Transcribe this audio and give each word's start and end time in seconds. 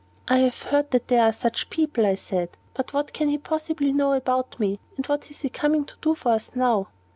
"I 0.27 0.39
have 0.39 0.63
heard 0.63 0.89
that 0.89 1.09
there 1.09 1.21
are 1.23 1.31
such 1.31 1.69
people," 1.69 2.07
I 2.07 2.15
said; 2.15 2.57
"but 2.73 2.91
what 2.91 3.13
can 3.13 3.29
he 3.29 3.37
possibly 3.37 3.93
know 3.93 4.13
about 4.13 4.59
me? 4.59 4.79
And 4.97 5.05
what 5.05 5.29
is 5.29 5.41
he 5.41 5.49
coming 5.49 5.85
to 5.85 5.93
do 6.01 6.15
for 6.15 6.31
us 6.31 6.49
now?" 6.55 6.87